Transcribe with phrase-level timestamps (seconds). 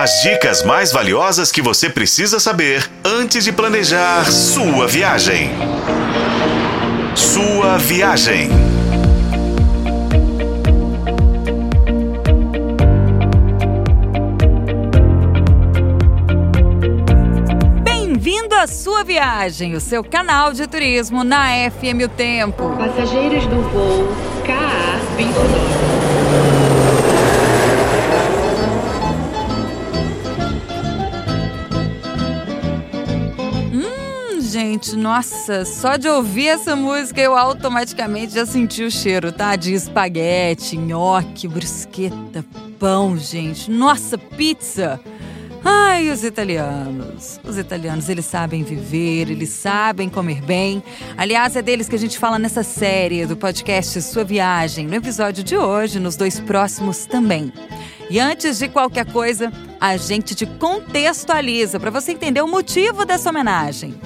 [0.00, 5.50] As dicas mais valiosas que você precisa saber antes de planejar sua viagem.
[7.16, 8.48] Sua viagem.
[17.82, 22.70] Bem-vindo à sua viagem, o seu canal de turismo na FM O Tempo.
[22.76, 24.06] Passageiros do voo
[24.46, 25.67] KA 29.
[34.68, 39.56] Gente, nossa, só de ouvir essa música eu automaticamente já senti o cheiro, tá?
[39.56, 42.44] De espaguete, nhoque, brusqueta,
[42.78, 43.70] pão, gente.
[43.70, 45.00] Nossa, pizza!
[45.64, 47.40] Ai, os italianos.
[47.44, 50.82] Os italianos, eles sabem viver, eles sabem comer bem.
[51.16, 55.42] Aliás, é deles que a gente fala nessa série do podcast Sua Viagem, no episódio
[55.42, 57.50] de hoje, nos dois próximos também.
[58.10, 59.50] E antes de qualquer coisa,
[59.80, 63.98] a gente te contextualiza para você entender o motivo dessa homenagem.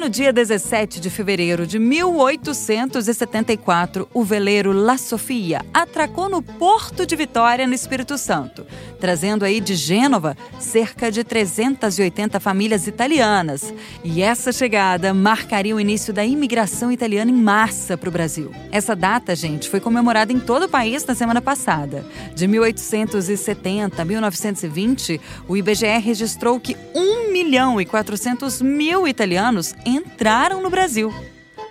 [0.00, 7.14] No dia 17 de fevereiro de 1874, o veleiro La Sofia atracou no Porto de
[7.14, 8.66] Vitória, no Espírito Santo,
[8.98, 13.74] trazendo aí de Gênova cerca de 380 famílias italianas.
[14.02, 18.50] E essa chegada marcaria o início da imigração italiana em massa para o Brasil.
[18.72, 22.06] Essa data, gente, foi comemorada em todo o país na semana passada.
[22.34, 30.60] De 1870 a 1920, o IBGE registrou que 1 milhão e 400 mil italianos entraram
[30.60, 31.12] no Brasil.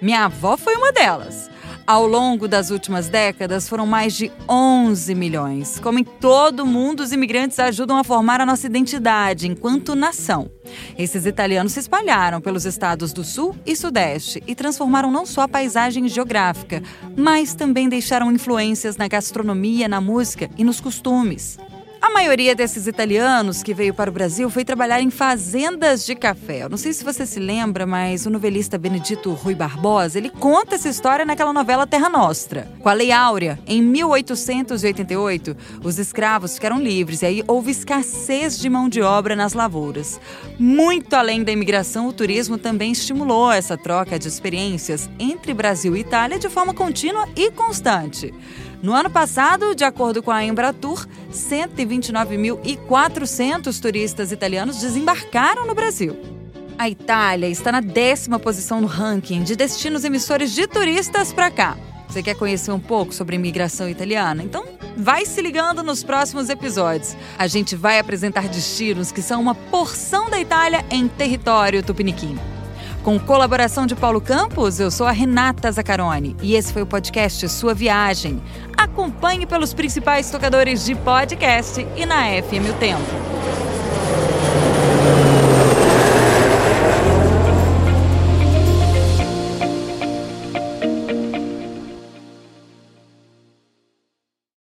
[0.00, 1.50] Minha avó foi uma delas.
[1.86, 5.78] Ao longo das últimas décadas, foram mais de 11 milhões.
[5.78, 10.50] Como em todo mundo, os imigrantes ajudam a formar a nossa identidade enquanto nação.
[10.98, 15.48] Esses italianos se espalharam pelos estados do Sul e Sudeste e transformaram não só a
[15.48, 16.82] paisagem geográfica,
[17.16, 21.56] mas também deixaram influências na gastronomia, na música e nos costumes.
[22.00, 26.62] A maioria desses italianos que veio para o Brasil foi trabalhar em fazendas de café.
[26.62, 30.74] Eu não sei se você se lembra, mas o novelista Benedito Rui Barbosa, ele conta
[30.74, 32.70] essa história naquela novela Terra Nostra.
[32.80, 38.68] Com a Lei Áurea, em 1888, os escravos ficaram livres e aí houve escassez de
[38.68, 40.20] mão de obra nas lavouras.
[40.58, 46.00] Muito além da imigração, o turismo também estimulou essa troca de experiências entre Brasil e
[46.00, 48.32] Itália de forma contínua e constante.
[48.86, 56.16] No ano passado, de acordo com a Embratur, 129.400 turistas italianos desembarcaram no Brasil.
[56.78, 61.76] A Itália está na décima posição no ranking de destinos emissores de turistas para cá.
[62.06, 64.44] Você quer conhecer um pouco sobre a imigração italiana?
[64.44, 64.64] Então,
[64.96, 67.16] vai se ligando nos próximos episódios.
[67.36, 72.38] A gente vai apresentar destinos que são uma porção da Itália em território tupiniquim.
[73.06, 77.48] Com colaboração de Paulo Campos, eu sou a Renata Zacarone e esse foi o podcast
[77.48, 78.42] Sua Viagem.
[78.76, 83.35] Acompanhe pelos principais tocadores de podcast e na FM O Tempo.